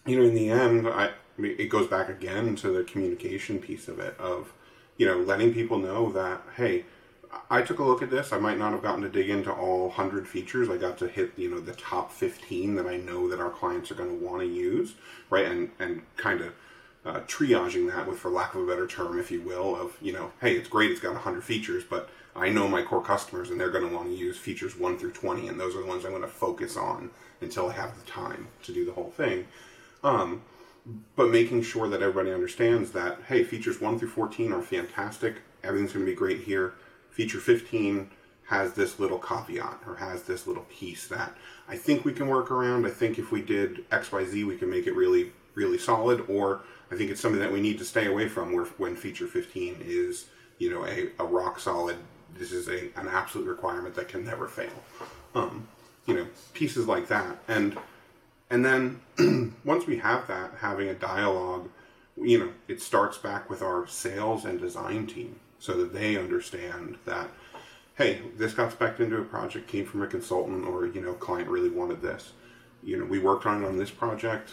[0.07, 4.19] know, in the end, I, it goes back again to the communication piece of it
[4.19, 4.53] of,
[5.01, 6.85] you know, letting people know that, hey,
[7.49, 8.35] I took a look at this.
[8.35, 10.69] I might not have gotten to dig into all 100 features.
[10.69, 13.91] I got to hit, you know, the top 15 that I know that our clients
[13.91, 14.97] are going to want to use,
[15.31, 15.47] right?
[15.47, 16.53] And and kind of
[17.07, 20.13] uh, triaging that with, for lack of a better term, if you will, of, you
[20.13, 23.59] know, hey, it's great, it's got 100 features, but I know my core customers and
[23.59, 26.05] they're going to want to use features 1 through 20, and those are the ones
[26.05, 27.09] I'm going to focus on
[27.41, 29.47] until I have the time to do the whole thing.
[30.05, 30.43] Um,
[31.17, 35.93] but making sure that everybody understands that, hey, features 1 through 14 are fantastic, everything's
[35.93, 36.75] going to be great here.
[37.11, 38.11] Feature 15
[38.47, 41.37] has this little caveat or has this little piece that
[41.69, 42.85] I think we can work around.
[42.85, 46.97] I think if we did XYZ, we can make it really, really solid, or I
[46.97, 50.27] think it's something that we need to stay away from where, when feature 15 is,
[50.59, 51.97] you know, a, a rock solid,
[52.37, 54.73] this is a, an absolute requirement that can never fail.
[55.35, 55.69] Um,
[56.07, 57.39] you know, pieces like that.
[57.47, 57.79] And,
[58.51, 61.69] and then once we have that, having a dialogue,
[62.17, 66.99] you know, it starts back with our sales and design team so that they understand
[67.05, 67.29] that,
[67.95, 71.49] hey, this got spec into a project, came from a consultant or, you know, client
[71.49, 72.33] really wanted this.
[72.83, 74.51] You know, we worked on it on this project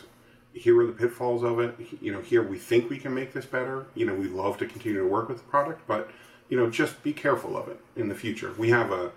[0.58, 1.76] here are the pitfalls of it.
[2.02, 3.86] You know, here we think we can make this better.
[3.96, 6.10] You know, we love to continue to work with the product, but
[6.50, 8.54] you know, just be careful of it in the future.
[8.58, 9.12] We have a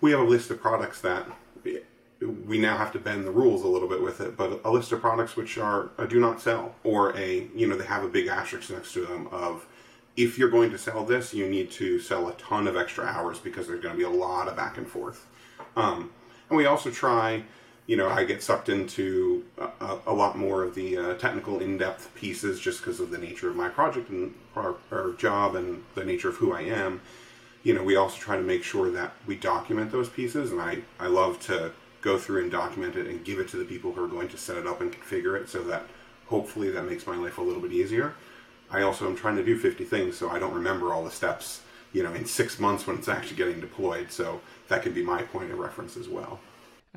[0.00, 1.26] we have a list of products that
[2.48, 4.90] we now have to bend the rules a little bit with it, but a list
[4.90, 8.08] of products which are a do not sell or a you know they have a
[8.08, 9.66] big asterisk next to them of
[10.16, 13.38] if you're going to sell this, you need to sell a ton of extra hours
[13.38, 15.26] because there's going to be a lot of back and forth.
[15.76, 16.10] Um,
[16.48, 17.44] and we also try
[17.88, 22.14] you know, I get sucked into a, a lot more of the uh, technical, in-depth
[22.14, 26.04] pieces just because of the nature of my project and our, our, job and the
[26.04, 27.00] nature of who I am.
[27.62, 30.82] You know, we also try to make sure that we document those pieces, and I,
[31.00, 31.72] I love to
[32.08, 34.38] go through and document it and give it to the people who are going to
[34.38, 35.84] set it up and configure it so that
[36.26, 38.14] hopefully that makes my life a little bit easier.
[38.70, 41.60] I also am trying to do 50 things so I don't remember all the steps,
[41.92, 44.10] you know, in six months when it's actually getting deployed.
[44.10, 46.40] So that can be my point of reference as well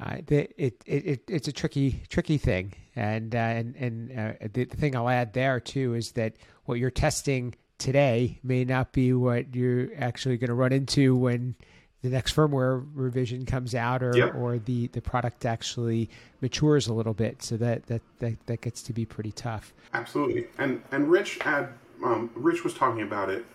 [0.02, 4.64] uh, it, it, it, it's a tricky tricky thing, and uh, and and uh, the,
[4.64, 6.34] the thing I'll add there too is that
[6.66, 11.56] what you're testing today may not be what you're actually going to run into when
[12.02, 14.34] the next firmware revision comes out or, yep.
[14.36, 16.10] or the, the product actually
[16.42, 17.44] matures a little bit.
[17.44, 19.74] So that, that, that, that gets to be pretty tough.
[19.94, 20.48] Absolutely.
[20.58, 21.70] And, and Rich had,
[22.04, 23.46] um, Rich was talking about it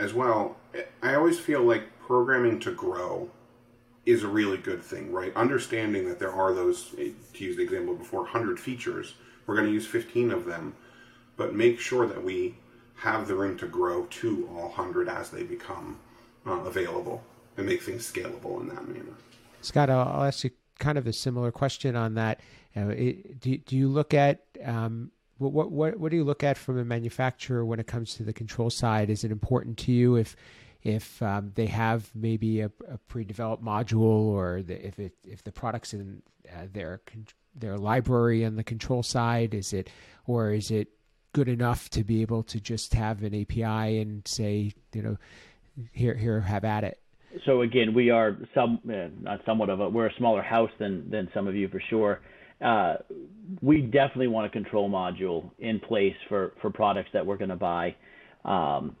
[0.00, 0.56] as well.
[1.02, 3.30] I always feel like programming to grow
[4.04, 5.34] is a really good thing, right?
[5.36, 9.14] Understanding that there are those, to use the example before, 100 features,
[9.46, 10.74] we're going to use 15 of them,
[11.36, 12.56] but make sure that we
[12.96, 15.98] have the room to grow to all 100 as they become
[16.46, 17.22] uh, available
[17.56, 19.14] and make things scalable in that manner.
[19.60, 22.40] Scott, I'll, ask you kind of a similar question on that.
[22.76, 26.56] Uh, it, do, do you look at um, what, what what do you look at
[26.56, 29.10] from a manufacturer when it comes to the control side?
[29.10, 30.36] Is it important to you if
[30.82, 35.52] if um, they have maybe a, a pre-developed module or the, if it if the
[35.52, 37.00] products in uh, their
[37.54, 39.88] their library on the control side is it
[40.26, 40.88] or is it
[41.32, 45.16] good enough to be able to just have an API and say you know
[45.92, 47.00] here here have at it
[47.46, 51.08] so again we are some uh, not somewhat of a we're a smaller house than
[51.10, 52.20] than some of you for sure
[52.64, 52.94] uh,
[53.60, 57.56] we definitely want a control module in place for for products that we're going to
[57.56, 57.94] buy
[58.44, 58.96] um,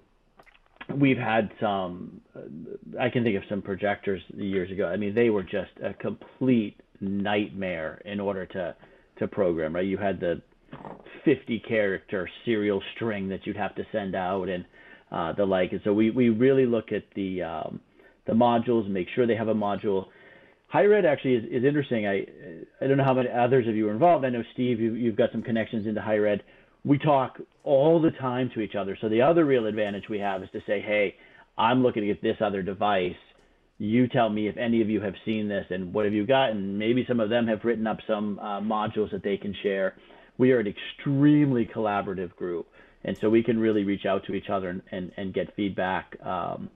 [0.96, 2.20] we've had some
[3.00, 6.76] i can think of some projectors years ago i mean they were just a complete
[7.00, 8.74] nightmare in order to
[9.18, 9.86] to program, right?
[9.86, 10.42] You had the
[11.24, 14.64] 50 character serial string that you'd have to send out and
[15.12, 15.72] uh, the like.
[15.72, 17.80] And so we, we really look at the um,
[18.26, 20.06] the modules, make sure they have a module.
[20.68, 22.06] Higher ed actually is, is interesting.
[22.06, 22.26] I
[22.80, 24.24] I don't know how many others of you are involved.
[24.24, 26.42] I know Steve, you, you've got some connections into higher ed.
[26.84, 28.96] We talk all the time to each other.
[29.00, 31.16] So the other real advantage we have is to say, hey,
[31.56, 33.14] I'm looking at this other device.
[33.78, 36.50] You tell me if any of you have seen this and what have you got,
[36.50, 39.94] and maybe some of them have written up some uh, modules that they can share.
[40.38, 42.66] We are an extremely collaborative group,
[43.04, 46.16] and so we can really reach out to each other and, and, and get feedback
[46.24, 46.70] um,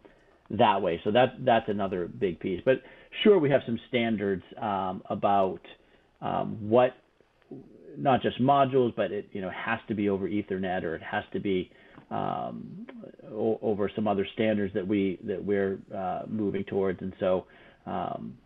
[0.51, 1.01] that way.
[1.05, 2.61] So that that's another big piece.
[2.65, 2.83] But
[3.23, 5.61] sure, we have some standards um, about
[6.21, 6.93] um, what
[7.97, 11.25] not just modules, but it you know has to be over Ethernet or it has
[11.33, 11.71] to be
[12.11, 12.87] um,
[13.31, 17.45] o- over some other standards that we that we're uh, moving towards, and so
[17.87, 18.37] um,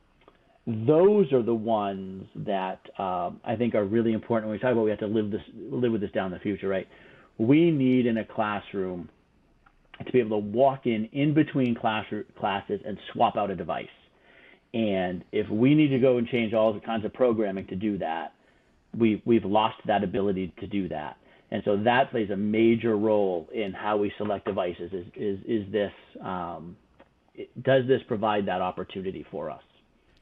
[0.66, 4.84] those are the ones that um, I think are really important when we talk about
[4.84, 6.88] we have to live this live with this down in the future, right?
[7.38, 9.08] We need in a classroom
[10.04, 12.06] to be able to walk in in between class
[12.38, 13.86] classes and swap out a device.
[14.74, 17.98] And if we need to go and change all the kinds of programming to do
[17.98, 18.32] that,
[18.96, 21.16] we we've lost that ability to do that.
[21.50, 24.90] And so that plays a major role in how we select devices.
[24.92, 26.76] Is is is this um,
[27.60, 29.62] does this provide that opportunity for us?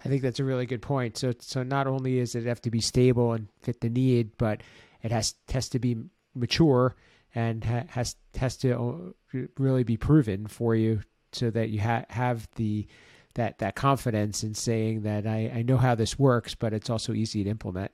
[0.04, 1.16] I think that's a really good point.
[1.16, 4.62] So so not only does it have to be stable and fit the need, but
[5.02, 5.96] it has has to be
[6.35, 6.96] mature
[7.35, 12.05] and ha- has has to uh, really be proven for you so that you ha-
[12.09, 12.87] have the
[13.35, 17.12] that that confidence in saying that I, I know how this works, but it's also
[17.12, 17.93] easy to implement.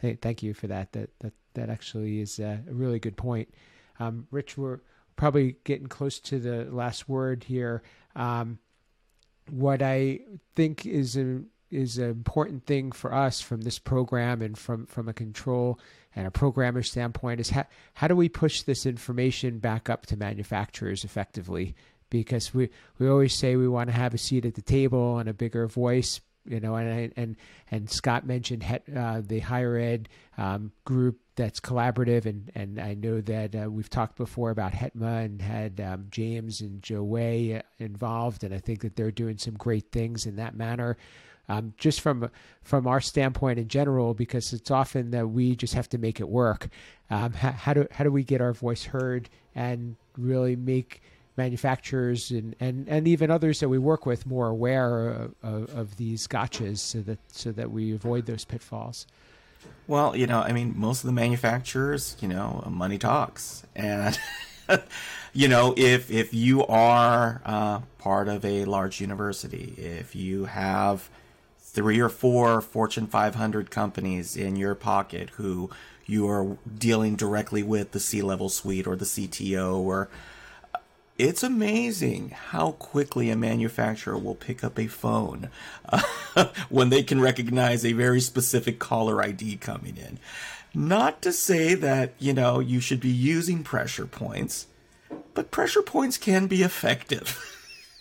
[0.00, 0.92] Hey, thank you for that.
[0.92, 3.54] That that that actually is a really good point.
[3.98, 4.80] Um, Rich, we're
[5.16, 7.82] probably getting close to the last word here.
[8.16, 8.58] Um,
[9.50, 10.20] what I
[10.56, 11.42] think is a
[11.74, 15.78] is an important thing for us from this program and from from a control
[16.16, 20.16] and a programmer standpoint is how how do we push this information back up to
[20.16, 21.74] manufacturers effectively?
[22.10, 25.28] Because we we always say we want to have a seat at the table and
[25.28, 27.36] a bigger voice you know and and
[27.70, 33.20] and Scott mentioned uh, the higher ed um, group that's collaborative and and I know
[33.22, 37.62] that uh, we've talked before about HETMA and had um, James and Joe Way uh,
[37.78, 40.96] involved and I think that they're doing some great things in that manner
[41.48, 42.30] um, just from
[42.62, 46.28] from our standpoint in general, because it's often that we just have to make it
[46.28, 46.68] work.
[47.10, 51.02] Um, how, how, do how do we get our voice heard and really make
[51.36, 55.96] manufacturers and, and, and even others that we work with more aware of, of, of
[55.96, 59.06] these gotchas so that so that we avoid those pitfalls?
[59.86, 64.18] Well, you know, I mean, most of the manufacturers, you know, money talks, and
[65.32, 71.08] you know, if if you are uh, part of a large university, if you have
[71.74, 75.68] three or four Fortune 500 companies in your pocket who
[76.06, 80.08] you are dealing directly with the C level suite or the CTO or
[81.18, 85.50] it's amazing how quickly a manufacturer will pick up a phone
[85.88, 86.02] uh,
[86.68, 90.18] when they can recognize a very specific caller ID coming in.
[90.74, 94.66] Not to say that, you know, you should be using pressure points,
[95.34, 97.40] but pressure points can be effective.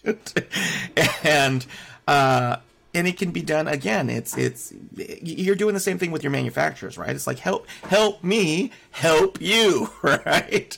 [1.24, 1.66] and
[2.08, 2.58] uh,
[2.94, 4.10] and it can be done again.
[4.10, 7.10] It's it's you're doing the same thing with your manufacturers right?
[7.10, 10.78] It's like help help me help you right?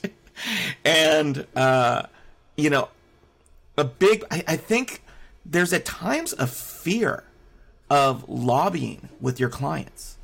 [0.84, 2.04] And uh
[2.56, 2.88] you know
[3.76, 5.02] a big I, I think
[5.44, 7.24] there's at times a fear
[7.88, 10.16] of lobbying with your clients.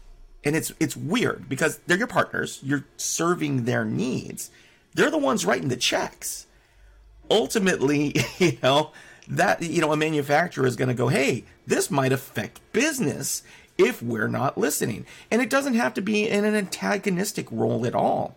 [0.44, 4.50] And it's it's weird because they're your partners you're serving their needs.
[4.94, 6.46] They're the ones writing the checks.
[7.30, 8.92] Ultimately you know
[9.28, 13.42] that you know a manufacturer is going to go hey this might affect business
[13.78, 15.06] if we're not listening.
[15.30, 18.36] And it doesn't have to be in an antagonistic role at all.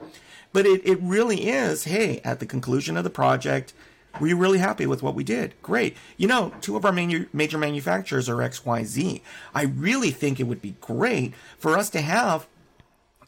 [0.54, 3.74] But it, it really is hey at the conclusion of the project
[4.20, 5.54] were you really happy with what we did.
[5.62, 5.98] Great.
[6.16, 9.22] You know two of our manu- major manufacturers are xyz
[9.54, 12.48] i really think it would be great for us to have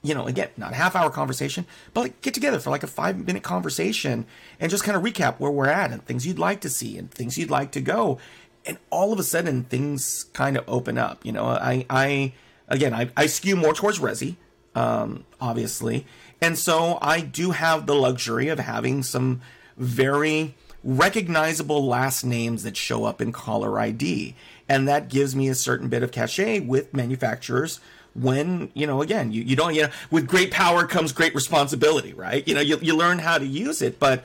[0.04, 2.88] you know, again, not a half hour conversation, but like get together for like a
[2.88, 4.26] five minute conversation
[4.60, 7.12] and just kind of recap where we're at and things you'd like to see and
[7.12, 8.20] things you'd like to go.
[8.68, 11.26] And all of a sudden things kind of open up.
[11.26, 12.34] You know, I, I,
[12.68, 14.36] again, I, I skew more towards Resi,
[14.76, 16.06] um, obviously.
[16.42, 19.42] And so I do have the luxury of having some
[19.78, 24.36] very recognizable last names that show up in caller ID.
[24.70, 27.80] And that gives me a certain bit of cachet with manufacturers
[28.14, 32.14] when you know again you, you don't you know with great power comes great responsibility
[32.14, 34.24] right you know you, you learn how to use it but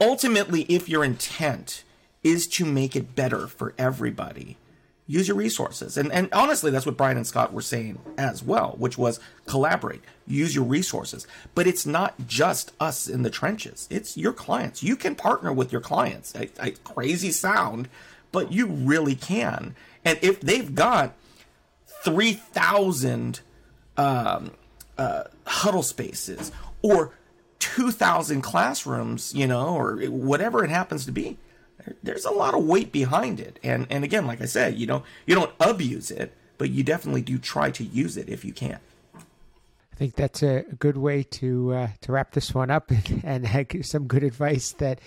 [0.00, 1.84] ultimately if your intent
[2.26, 4.56] is to make it better for everybody
[5.06, 5.96] use your resources.
[5.96, 10.02] And and honestly, that's what Brian and Scott were saying as well, which was collaborate,
[10.26, 11.26] use your resources.
[11.54, 14.82] But it's not just us in the trenches; it's your clients.
[14.82, 16.34] You can partner with your clients.
[16.36, 17.88] I, crazy sound,
[18.32, 19.76] but you really can.
[20.04, 21.14] And if they've got
[22.04, 23.40] three thousand
[23.96, 24.52] um,
[24.98, 26.50] uh, huddle spaces
[26.82, 27.12] or
[27.60, 31.38] two thousand classrooms, you know, or whatever it happens to be
[32.02, 33.58] there's a lot of weight behind it.
[33.62, 37.22] And and again, like I said, you know, you don't abuse it, but you definitely
[37.22, 38.78] do try to use it if you can.
[39.14, 42.90] I think that's a good way to uh, to wrap this one up
[43.24, 45.00] and, and some good advice that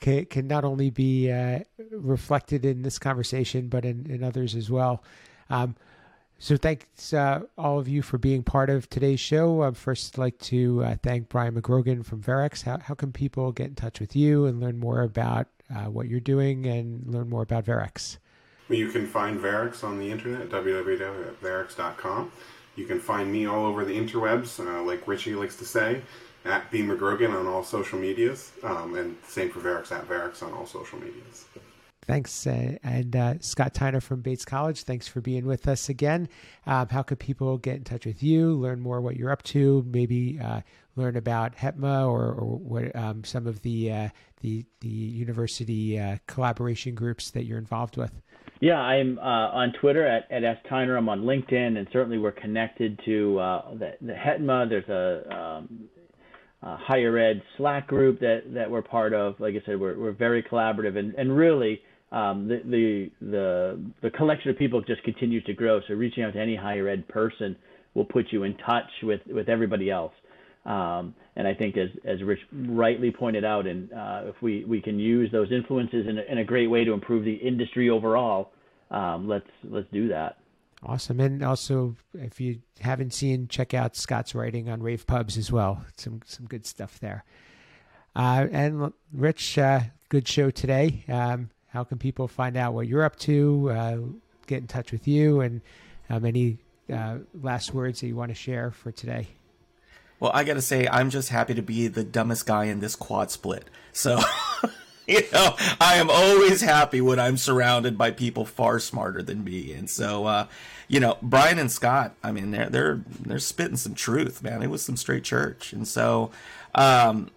[0.00, 1.60] can, can not only be uh,
[1.90, 5.02] reflected in this conversation but in, in others as well.
[5.50, 5.74] Um,
[6.38, 9.62] so thanks uh, all of you for being part of today's show.
[9.62, 12.62] I'd first like to uh, thank Brian McGrogan from Verrex.
[12.62, 16.08] How, how can people get in touch with you and learn more about uh, what
[16.08, 18.18] you're doing and learn more about Verrex.
[18.68, 22.32] You can find Verrex on the internet at www.verrex.com.
[22.74, 26.02] You can find me all over the interwebs, uh, like Richie likes to say,
[26.44, 30.52] at B McGrogan on all social medias, um, and same for Verrex at Verrex on
[30.52, 31.46] all social medias.
[32.06, 32.46] Thanks.
[32.46, 36.28] Uh, and uh, Scott Tiner from Bates College, thanks for being with us again.
[36.64, 39.84] Um, how could people get in touch with you, learn more what you're up to,
[39.88, 40.60] maybe uh,
[40.94, 44.08] learn about HETMA or, or what um, some of the, uh,
[44.40, 48.12] the, the university uh, collaboration groups that you're involved with?
[48.60, 50.56] Yeah, I'm uh, on Twitter at, at S.
[50.68, 50.96] Tiner.
[50.96, 53.34] I'm on LinkedIn, and certainly we're connected to
[53.78, 54.68] the, the HETMA.
[54.68, 55.88] There's a um,
[56.62, 59.38] uh, higher ed Slack group that that we're part of.
[59.38, 61.80] Like I said, we're we're very collaborative, and and really
[62.12, 65.80] um, the, the the the collection of people just continues to grow.
[65.86, 67.56] So reaching out to any higher ed person
[67.94, 70.12] will put you in touch with with everybody else.
[70.66, 74.80] Um, and I think, as as Rich rightly pointed out, and uh, if we we
[74.80, 78.50] can use those influences in a, in a great way to improve the industry overall,
[78.90, 80.38] um, let's let's do that.
[80.82, 85.52] Awesome, and also if you haven't seen, check out Scott's writing on Rave Pubs as
[85.52, 85.84] well.
[85.96, 87.24] Some some good stuff there.
[88.16, 91.04] Uh, and Rich, uh, good show today.
[91.08, 93.96] Um, how can people find out what you're up to, uh,
[94.46, 95.60] get in touch with you, and
[96.10, 96.58] um, any
[96.92, 99.28] uh, last words that you want to share for today?
[100.18, 102.96] Well, I got to say, I'm just happy to be the dumbest guy in this
[102.96, 103.64] quad split.
[103.92, 104.18] So,
[105.06, 109.72] you know, I am always happy when I'm surrounded by people far smarter than me.
[109.72, 110.46] And so, uh,
[110.88, 114.62] you know, Brian and Scott, I mean, they're they're they're spitting some truth, man.
[114.62, 115.72] It was some straight church.
[115.72, 116.30] And so,
[116.74, 117.30] um,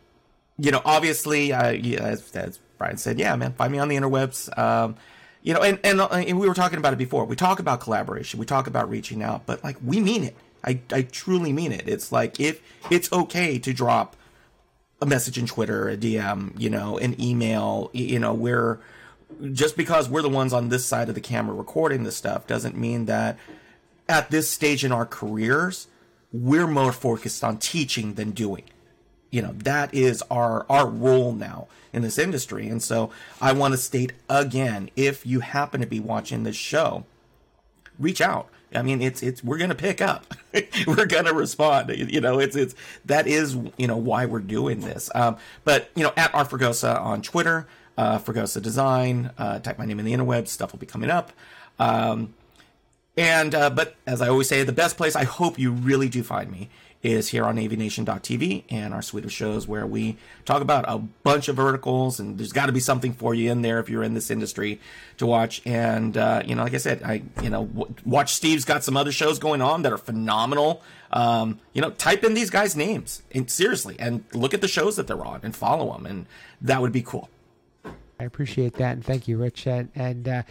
[0.57, 4.55] you know, obviously, uh, as, as Brian said, yeah, man, find me on the interwebs.
[4.57, 4.95] Um,
[5.41, 7.25] you know, and, and, and we were talking about it before.
[7.25, 10.35] We talk about collaboration, we talk about reaching out, but like we mean it.
[10.63, 11.87] I, I truly mean it.
[11.87, 14.15] It's like if it's okay to drop
[15.01, 18.79] a message in Twitter, a DM, you know, an email, you know, we're
[19.53, 22.75] just because we're the ones on this side of the camera recording this stuff doesn't
[22.75, 23.37] mean that
[24.07, 25.87] at this stage in our careers,
[26.33, 28.63] we're more focused on teaching than doing.
[29.31, 32.67] You know that is our our role now in this industry.
[32.67, 37.05] And so i want to state again if you happen to be watching this show
[37.99, 40.33] reach out i mean it's it's we're gonna pick up.
[40.87, 41.89] We're gonna respond.
[41.89, 42.73] You know it's it's
[43.05, 45.11] that is you know why we're doing this.
[45.13, 47.67] Um, but you know at r Fregosa on twitter
[47.97, 51.31] uh Fregosa design uh, type my name in the interweb stuff will be coming up.
[51.77, 52.33] Um,
[53.17, 56.23] and uh, but as i always say the best place i hope you really do
[56.23, 56.69] find me
[57.01, 61.47] is here on avnation.tv and our suite of shows where we talk about a bunch
[61.47, 64.13] of verticals and there's got to be something for you in there if you're in
[64.13, 64.81] this industry
[65.17, 65.61] to watch.
[65.65, 67.69] And uh, you know like i said i you know
[68.05, 70.81] watch steve's got some other shows going on that are phenomenal.
[71.11, 74.97] Um, you know type in these guys names and seriously and look at the shows
[74.97, 76.25] that they're on and follow them and
[76.61, 77.29] that would be cool.
[78.19, 79.65] I appreciate that and thank you rich.
[79.65, 80.43] And, and uh,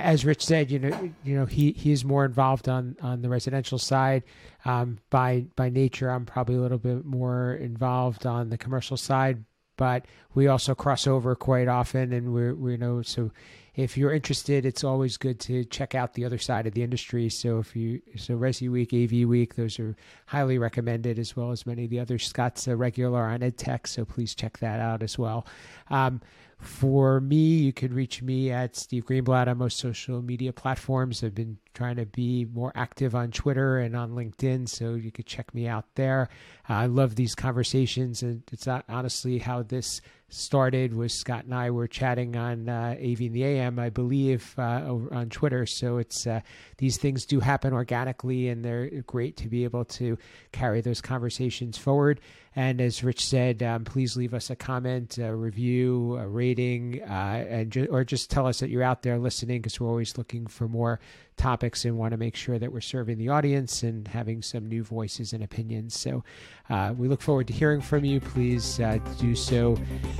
[0.00, 3.28] as Rich said, you know, you know, he he is more involved on on the
[3.28, 4.22] residential side.
[4.64, 9.44] Um, by by nature, I'm probably a little bit more involved on the commercial side,
[9.76, 13.30] but we also cross over quite often, and we're we know so.
[13.74, 17.30] If you're interested, it's always good to check out the other side of the industry.
[17.30, 21.64] So if you so Resi Week, AV Week, those are highly recommended, as well as
[21.64, 23.86] many of the other Scott's a regular on EdTech.
[23.86, 25.46] So please check that out as well.
[25.88, 26.20] Um,
[26.62, 31.24] for me, you can reach me at Steve Greenblatt on most social media platforms.
[31.24, 35.26] I've been trying to be more active on Twitter and on LinkedIn, so you could
[35.26, 36.28] check me out there.
[36.70, 40.00] Uh, I love these conversations, and it's honestly how this
[40.32, 40.94] started.
[40.94, 44.82] Was Scott and I were chatting on uh, AV in the AM, I believe, uh,
[44.86, 45.66] over on Twitter.
[45.66, 46.40] So it's uh,
[46.78, 50.18] these things do happen organically, and they're great to be able to
[50.52, 52.20] carry those conversations forward.
[52.54, 57.46] And as Rich said, um, please leave us a comment, a review, a rating, uh,
[57.48, 60.46] and ju- or just tell us that you're out there listening because we're always looking
[60.46, 61.00] for more
[61.36, 64.84] topics and want to make sure that we're serving the audience and having some new
[64.84, 65.98] voices and opinions.
[65.98, 66.24] So
[66.70, 68.20] uh, we look forward to hearing from you.
[68.20, 69.76] Please uh, do so.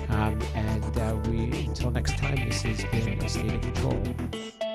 [0.09, 4.72] Um, and uh, we until next time, this has been a state of control.